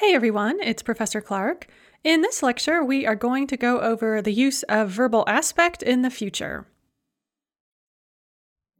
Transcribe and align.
Hey 0.00 0.14
everyone, 0.14 0.60
it's 0.62 0.80
Professor 0.80 1.20
Clark. 1.20 1.66
In 2.04 2.20
this 2.20 2.40
lecture, 2.40 2.84
we 2.84 3.04
are 3.04 3.16
going 3.16 3.48
to 3.48 3.56
go 3.56 3.80
over 3.80 4.22
the 4.22 4.32
use 4.32 4.62
of 4.68 4.90
verbal 4.90 5.24
aspect 5.26 5.82
in 5.82 6.02
the 6.02 6.08
future. 6.08 6.68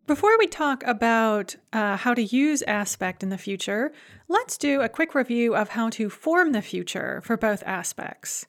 Before 0.06 0.38
we 0.38 0.46
talk 0.46 0.84
about 0.84 1.56
uh, 1.72 1.96
how 1.96 2.14
to 2.14 2.22
use 2.22 2.62
aspect 2.62 3.24
in 3.24 3.30
the 3.30 3.36
future, 3.36 3.90
let's 4.28 4.56
do 4.56 4.80
a 4.80 4.88
quick 4.88 5.12
review 5.12 5.56
of 5.56 5.70
how 5.70 5.90
to 5.90 6.08
form 6.08 6.52
the 6.52 6.62
future 6.62 7.20
for 7.24 7.36
both 7.36 7.64
aspects. 7.66 8.46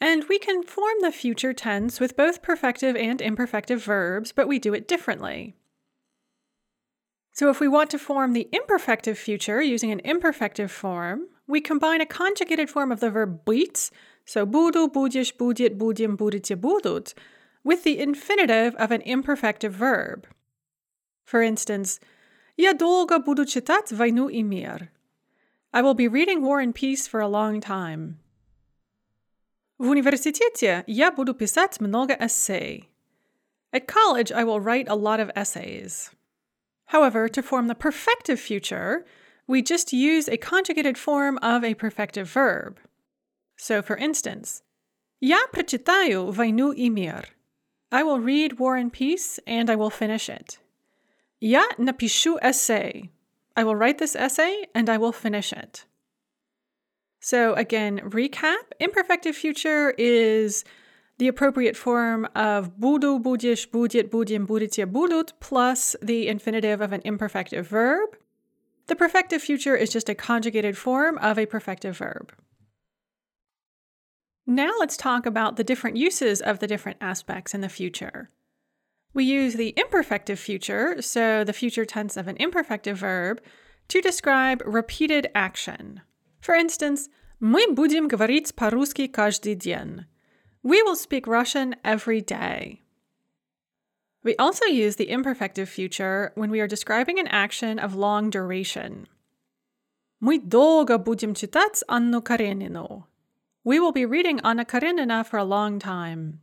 And 0.00 0.26
we 0.28 0.38
can 0.38 0.62
form 0.62 0.94
the 1.00 1.10
future 1.10 1.52
tense 1.52 1.98
with 1.98 2.16
both 2.16 2.40
perfective 2.40 2.96
and 2.96 3.18
imperfective 3.18 3.82
verbs, 3.82 4.30
but 4.30 4.46
we 4.46 4.60
do 4.60 4.74
it 4.74 4.86
differently. 4.86 5.56
So, 7.32 7.50
if 7.50 7.58
we 7.58 7.66
want 7.66 7.90
to 7.90 7.98
form 7.98 8.32
the 8.32 8.48
imperfective 8.52 9.16
future 9.16 9.60
using 9.60 9.90
an 9.90 10.00
imperfective 10.04 10.70
form, 10.70 11.26
we 11.49 11.61
combine 11.61 12.01
a 12.01 12.05
conjugated 12.05 12.69
form 12.69 12.91
of 12.91 12.99
the 12.99 13.09
verb 13.09 13.45
быть, 13.45 13.91
so 14.25 14.45
буду, 14.45 14.87
будешь, 14.87 15.33
будет, 15.33 15.77
будем, 15.77 16.15
будете, 16.15 16.55
будут, 16.55 17.13
with 17.63 17.83
the 17.83 17.99
infinitive 17.99 18.75
of 18.75 18.91
an 18.91 19.01
imperfective 19.01 19.71
verb. 19.71 20.25
For 21.23 21.41
instance, 21.41 21.99
Я 22.57 22.73
долго 22.73 23.19
буду 23.19 23.45
читать 23.45 23.91
«Войну 23.91 24.29
и 24.29 24.41
мир». 24.41 24.89
I 25.73 25.81
will 25.81 25.93
be 25.93 26.07
reading 26.07 26.41
War 26.41 26.61
and 26.61 26.73
Peace 26.73 27.05
for 27.05 27.19
a 27.19 27.27
long 27.27 27.59
time. 27.59 28.15
В 29.77 29.89
университете 29.89 30.85
я 30.87 31.11
буду 31.11 31.33
писать 31.33 31.81
много 31.81 32.13
эссе. 32.13 32.85
At 33.73 33.87
college, 33.87 34.31
I 34.31 34.45
will 34.45 34.61
write 34.61 34.87
a 34.87 34.95
lot 34.95 35.19
of 35.19 35.29
essays. 35.35 36.11
However, 36.93 37.27
to 37.27 37.43
form 37.43 37.67
the 37.67 37.75
perfective 37.75 38.39
future, 38.39 39.05
we 39.49 39.61
just 39.61 39.93
use 39.93 40.27
a 40.27 40.37
conjugated 40.37 40.97
form 40.97 41.37
of 41.41 41.63
a 41.63 41.75
perfective 41.75 42.25
verb. 42.25 42.79
So, 43.57 43.81
for 43.81 43.95
instance, 43.95 44.61
Я 45.21 45.47
прочитаю 45.51 46.31
«Войну 46.31 46.71
и 46.71 46.89
мир». 46.89 47.29
I 47.91 48.03
will 48.03 48.19
read 48.19 48.59
War 48.59 48.75
and 48.75 48.91
Peace 48.91 49.39
and 49.47 49.69
I 49.69 49.75
will 49.75 49.89
finish 49.89 50.29
it. 50.29 50.59
Я 51.39 51.67
напишу 51.77 52.37
эссе. 52.41 53.09
I 53.55 53.63
will 53.63 53.75
write 53.75 53.97
this 53.97 54.15
essay 54.15 54.67
and 54.75 54.89
I 54.89 54.97
will 54.97 55.13
finish 55.13 55.53
it. 55.53 55.85
So, 57.21 57.53
again, 57.53 58.01
recap 58.03 58.73
imperfective 58.79 59.35
future 59.35 59.95
is 59.97 60.65
the 61.17 61.27
appropriate 61.29 61.77
form 61.77 62.27
of 62.35 62.77
буду, 62.77 63.17
будешь, 63.17 63.67
будет, 63.69 64.11
будем, 64.11 64.45
будете, 64.45 64.85
будут 64.85 65.33
plus 65.39 65.95
the 66.01 66.27
infinitive 66.27 66.81
of 66.81 66.91
an 66.91 67.01
imperfective 67.01 67.65
verb. 67.65 68.17
The 68.89 68.95
perfective 68.95 69.41
future 69.41 69.75
is 69.75 69.89
just 69.89 70.09
a 70.09 70.15
conjugated 70.15 70.77
form 70.77 71.17
of 71.17 71.37
a 71.37 71.45
perfective 71.45 71.97
verb. 71.97 72.33
Now 74.45 74.71
let's 74.79 74.95
talk 74.95 75.25
about 75.25 75.55
the 75.55 75.63
different 75.63 75.97
uses 75.97 76.39
of 76.39 76.59
the 76.59 76.67
different 76.67 76.97
aspects 77.01 77.53
in 77.55 77.61
the 77.61 77.69
future. 77.69 78.29
We 79.13 79.23
use 79.23 79.55
the 79.55 79.73
imperfective 79.75 80.37
future, 80.37 81.01
so 81.01 81.43
the 81.43 81.53
future 81.53 81.85
tense 81.85 82.15
of 82.15 82.27
an 82.27 82.37
imperfective 82.37 82.97
verb, 82.97 83.41
to 83.87 84.01
describe 84.01 84.61
repeated 84.65 85.29
action. 85.33 86.01
For 86.41 86.53
instance, 86.53 87.09
мы 87.41 87.73
будем 87.73 88.07
говорить 88.07 88.55
по-русски 88.55 89.07
каждый 89.07 89.55
день. 89.55 90.05
We 90.63 90.83
will 90.83 90.95
speak 90.95 91.27
Russian 91.27 91.75
every 91.83 92.21
day. 92.21 92.81
We 94.23 94.35
also 94.37 94.65
use 94.65 94.95
the 94.95 95.11
imperfective 95.11 95.69
future 95.69 96.31
when 96.35 96.49
we 96.49 96.59
are 96.59 96.67
describing 96.67 97.19
an 97.19 97.27
action 97.27 97.77
of 97.77 97.93
long 97.93 98.31
duration. 98.31 99.07
Мы 100.19 100.39
долго 100.39 100.97
будем 100.97 101.35
читать 101.35 101.83
Анну 101.87 102.21
Каренину. 102.21 103.03
We 103.63 103.79
will 103.79 103.91
be 103.91 104.05
reading 104.05 104.39
Anna 104.43 104.65
Karenina 104.65 105.23
for 105.23 105.37
a 105.37 105.43
long 105.43 105.77
time. 105.79 106.41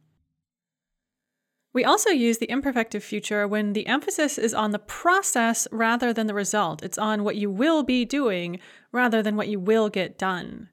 We 1.73 1.85
also 1.85 2.11
use 2.11 2.39
the 2.39 2.51
imperfective 2.51 3.03
future 3.03 3.49
when 3.49 3.73
the 3.73 3.87
emphasis 3.87 4.39
is 4.39 4.53
on 4.53 4.73
the 4.73 4.79
process 4.79 5.67
rather 5.73 6.13
than 6.13 6.27
the 6.27 6.35
result. 6.35 6.83
It's 6.83 6.99
on 6.99 7.25
what 7.25 7.37
you 7.37 7.51
will 7.51 7.83
be 7.83 8.05
doing 8.05 8.61
rather 8.93 9.23
than 9.23 9.37
what 9.37 9.49
you 9.49 9.59
will 9.59 9.89
get 9.89 10.19
done. 10.19 10.69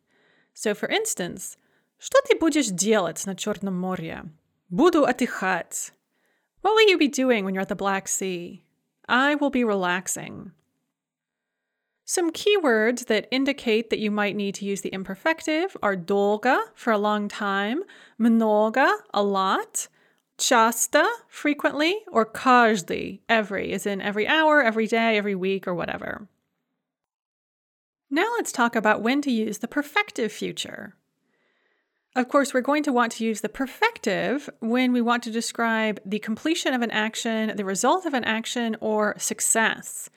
So, 0.54 0.76
for 0.76 0.90
instance, 0.90 1.56
что 1.98 2.20
ты 2.28 2.38
будешь 2.38 2.68
делать 2.68 3.26
на 3.26 3.36
Черном 3.36 3.80
море? 3.80 4.26
Буду 4.70 5.06
отдыхать. 5.06 5.94
What 6.64 6.74
will 6.74 6.90
you 6.90 6.98
be 6.98 7.08
doing 7.08 7.46
when 7.46 7.54
you're 7.54 7.62
at 7.62 7.70
the 7.70 7.76
Black 7.76 8.08
Sea? 8.08 8.64
I 9.08 9.36
will 9.36 9.50
be 9.50 9.64
relaxing. 9.64 10.52
Some 12.06 12.32
keywords 12.32 13.06
that 13.06 13.28
indicate 13.32 13.90
that 13.90 14.00
you 14.00 14.10
might 14.10 14.36
need 14.36 14.56
to 14.56 14.66
use 14.66 14.82
the 14.82 14.90
imperfective 14.90 15.76
are 15.84 15.96
dolga, 15.96 16.60
for 16.74 16.92
a 16.92 16.98
long 16.98 17.28
time, 17.28 17.84
много, 18.20 18.90
a 19.14 19.22
lot, 19.22 19.88
часто, 20.38 21.06
frequently, 21.28 22.00
or 22.12 22.26
каждый, 22.26 23.22
every, 23.30 23.74
as 23.74 23.86
in 23.86 24.02
every 24.02 24.28
hour, 24.28 24.64
every 24.64 24.88
day, 24.88 25.18
every 25.18 25.36
week, 25.36 25.68
or 25.68 25.76
whatever. 25.76 26.28
Now 28.10 28.32
let's 28.38 28.52
talk 28.52 28.76
about 28.76 29.04
when 29.04 29.22
to 29.22 29.32
use 29.32 29.60
the 29.60 29.68
perfective 29.68 30.32
future. 30.32 30.96
Of 32.16 32.28
course, 32.28 32.54
we're 32.54 32.62
going 32.62 32.84
to 32.84 32.92
want 32.92 33.12
to 33.14 33.24
use 33.24 33.42
the 33.42 33.50
perfective 33.50 34.50
when 34.60 34.92
we 34.92 35.02
want 35.02 35.24
to 35.24 35.32
describe 35.32 36.02
the 36.06 36.20
completion 36.20 36.74
of 36.74 36.82
an 36.82 36.92
action, 36.92 37.56
the 37.56 37.64
result 37.64 38.06
of 38.06 38.14
an 38.14 38.24
action, 38.24 38.76
or 38.82 39.16
success. 39.18 40.10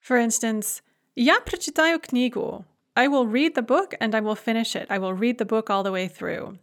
For 0.00 0.16
instance, 0.16 0.82
Я 1.16 1.40
прочитаю 1.40 1.98
книгу. 1.98 2.66
I 2.94 3.08
will 3.08 3.26
read 3.26 3.54
the 3.54 3.62
book 3.62 3.94
and 4.00 4.14
I 4.14 4.20
will 4.20 4.34
finish 4.34 4.76
it. 4.76 4.86
I 4.90 4.98
will 4.98 5.14
read 5.14 5.38
the 5.38 5.46
book 5.46 5.70
all 5.70 5.82
the 5.82 5.92
way 5.92 6.08
through. 6.08 6.58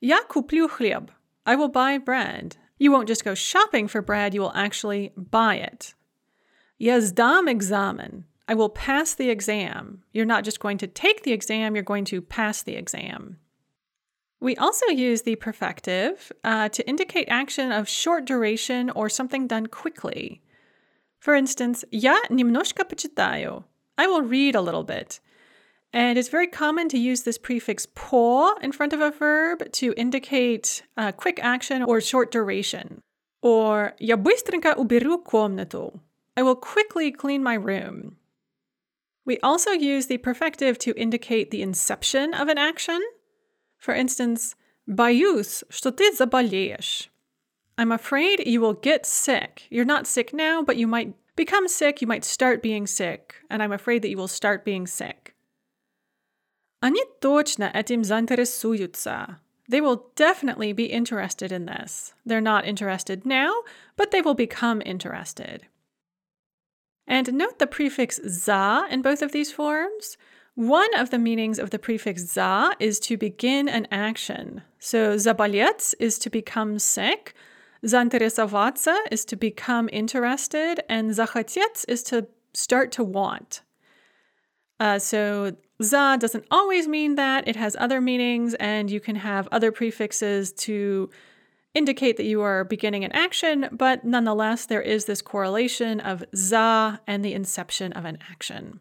Я 0.00 0.22
куплю 0.28 0.68
хлеб. 0.68 1.10
I 1.46 1.54
will 1.54 1.68
buy 1.68 1.98
bread. 1.98 2.56
You 2.78 2.90
won't 2.90 3.08
just 3.08 3.24
go 3.24 3.34
shopping 3.34 3.86
for 3.86 4.02
bread, 4.02 4.34
you 4.34 4.40
will 4.40 4.52
actually 4.54 5.12
buy 5.16 5.56
it. 5.56 5.94
Я 6.78 7.00
сдам 7.00 7.48
экзамен. 7.48 8.24
I 8.46 8.54
will 8.54 8.70
pass 8.70 9.14
the 9.14 9.28
exam. 9.28 10.02
You're 10.12 10.24
not 10.24 10.44
just 10.44 10.60
going 10.60 10.78
to 10.78 10.86
take 10.86 11.22
the 11.22 11.32
exam, 11.32 11.74
you're 11.74 11.84
going 11.84 12.06
to 12.06 12.22
pass 12.22 12.62
the 12.62 12.76
exam. 12.76 13.38
We 14.40 14.56
also 14.56 14.86
use 14.86 15.22
the 15.22 15.36
perfective 15.36 16.30
uh, 16.44 16.68
to 16.70 16.88
indicate 16.88 17.26
action 17.28 17.72
of 17.72 17.88
short 17.88 18.24
duration 18.24 18.88
or 18.90 19.08
something 19.08 19.46
done 19.48 19.66
quickly. 19.66 20.40
For 21.18 21.34
instance, 21.34 21.84
я 21.90 22.16
немножко 22.30 22.84
почитаю. 22.84 23.64
I 23.98 24.06
will 24.06 24.22
read 24.22 24.54
a 24.54 24.60
little 24.60 24.84
bit. 24.84 25.20
And 25.92 26.18
it's 26.18 26.28
very 26.28 26.46
common 26.46 26.88
to 26.90 26.98
use 26.98 27.22
this 27.22 27.38
prefix 27.38 27.86
по 27.94 28.54
in 28.62 28.72
front 28.72 28.92
of 28.92 29.00
a 29.00 29.10
verb 29.10 29.72
to 29.72 29.94
indicate 29.96 30.82
uh, 30.96 31.12
quick 31.12 31.40
action 31.42 31.82
or 31.82 32.00
short 32.00 32.30
duration. 32.30 33.00
Or 33.42 33.94
я 33.98 34.16
быстренько 34.16 34.74
уберу 34.76 35.18
комнату. 35.18 36.00
I 36.36 36.42
will 36.42 36.56
quickly 36.56 37.10
clean 37.10 37.42
my 37.42 37.54
room. 37.54 38.16
We 39.24 39.38
also 39.40 39.72
use 39.72 40.06
the 40.06 40.18
perfective 40.18 40.78
to 40.78 40.98
indicate 40.98 41.50
the 41.50 41.62
inception 41.62 42.32
of 42.32 42.48
an 42.48 42.58
action. 42.58 43.00
For 43.76 43.94
instance, 43.94 44.54
боюсь, 44.86 45.64
что 45.68 45.90
ты 45.90 46.12
заболеешь. 46.12 47.08
I'm 47.76 47.92
afraid 47.92 48.46
you 48.46 48.60
will 48.60 48.74
get 48.74 49.06
sick. 49.06 49.66
You're 49.70 49.84
not 49.84 50.06
sick 50.06 50.32
now, 50.32 50.62
but 50.62 50.76
you 50.76 50.86
might 50.86 51.14
become 51.36 51.68
sick, 51.68 52.00
you 52.00 52.08
might 52.08 52.24
start 52.24 52.62
being 52.62 52.86
sick, 52.86 53.36
and 53.48 53.62
I'm 53.62 53.70
afraid 53.70 54.02
that 54.02 54.08
you 54.08 54.16
will 54.16 54.28
start 54.28 54.64
being 54.64 54.86
sick. 54.86 55.34
Они 56.82 57.04
точно 57.20 57.70
этим 57.74 58.02
заинтересуются. 58.02 59.38
They 59.68 59.80
will 59.80 60.10
definitely 60.16 60.72
be 60.72 60.86
interested 60.86 61.52
in 61.52 61.66
this. 61.66 62.14
They're 62.24 62.40
not 62.40 62.64
interested 62.64 63.26
now, 63.26 63.52
but 63.96 64.10
they 64.10 64.22
will 64.22 64.34
become 64.34 64.80
interested. 64.84 65.66
And 67.07 67.33
note 67.33 67.59
the 67.59 67.67
prefix 67.67 68.19
za 68.27 68.85
in 68.89 69.01
both 69.01 69.21
of 69.21 69.31
these 69.31 69.51
forms. 69.51 70.17
One 70.55 70.93
of 70.95 71.09
the 71.09 71.17
meanings 71.17 71.59
of 71.59 71.71
the 71.71 71.79
prefix 71.79 72.21
za 72.21 72.73
is 72.79 72.99
to 73.01 73.17
begin 73.17 73.67
an 73.67 73.87
action. 73.91 74.61
So 74.79 75.15
zabalyets 75.15 75.95
is 75.99 76.19
to 76.19 76.29
become 76.29 76.79
sick, 76.79 77.33
zainteresovatsa 77.83 78.95
is 79.11 79.25
to 79.25 79.35
become 79.35 79.89
interested, 79.91 80.81
and 80.87 81.11
zachatyets 81.11 81.85
is 81.87 82.03
to 82.03 82.27
start 82.53 82.91
to 82.93 83.03
want. 83.03 83.61
Uh, 84.79 84.99
so 84.99 85.55
za 85.81 86.17
doesn't 86.19 86.45
always 86.51 86.87
mean 86.87 87.15
that, 87.15 87.47
it 87.47 87.55
has 87.55 87.75
other 87.79 87.99
meanings, 87.99 88.53
and 88.55 88.91
you 88.91 88.99
can 88.99 89.15
have 89.15 89.47
other 89.51 89.71
prefixes 89.71 90.51
to 90.53 91.09
indicate 91.73 92.17
that 92.17 92.25
you 92.25 92.41
are 92.41 92.63
beginning 92.63 93.03
an 93.03 93.11
action, 93.11 93.67
but 93.71 94.03
nonetheless, 94.03 94.65
there 94.65 94.81
is 94.81 95.05
this 95.05 95.21
correlation 95.21 95.99
of 95.99 96.23
za 96.35 96.99
and 97.07 97.23
the 97.23 97.33
inception 97.33 97.93
of 97.93 98.05
an 98.05 98.19
action. 98.31 98.79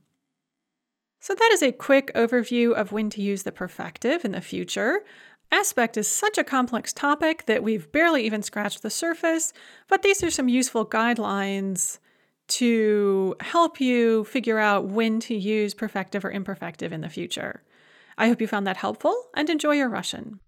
So, 1.20 1.34
that 1.34 1.50
is 1.52 1.62
a 1.62 1.72
quick 1.72 2.12
overview 2.14 2.72
of 2.72 2.92
when 2.92 3.08
to 3.10 3.22
use 3.22 3.44
the 3.44 3.52
perfective 3.52 4.24
in 4.24 4.32
the 4.32 4.40
future. 4.40 5.00
Aspect 5.52 5.96
is 5.96 6.08
such 6.08 6.38
a 6.38 6.44
complex 6.44 6.92
topic 6.92 7.46
that 7.46 7.62
we've 7.62 7.92
barely 7.92 8.24
even 8.24 8.42
scratched 8.42 8.82
the 8.82 8.90
surface, 8.90 9.52
but 9.88 10.02
these 10.02 10.22
are 10.22 10.30
some 10.30 10.48
useful 10.48 10.84
guidelines 10.86 11.98
to 12.48 13.36
help 13.40 13.80
you 13.80 14.24
figure 14.24 14.58
out 14.58 14.88
when 14.88 15.20
to 15.20 15.34
use 15.34 15.74
perfective 15.74 16.24
or 16.24 16.32
imperfective 16.32 16.90
in 16.90 17.02
the 17.02 17.08
future. 17.08 17.62
I 18.18 18.28
hope 18.28 18.40
you 18.40 18.46
found 18.46 18.66
that 18.66 18.76
helpful 18.76 19.28
and 19.34 19.48
enjoy 19.48 19.72
your 19.72 19.88
Russian. 19.88 20.40